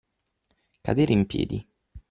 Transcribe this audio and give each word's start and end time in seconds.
Cadere 0.81 1.13
in 1.13 1.27
piedi. 1.27 1.63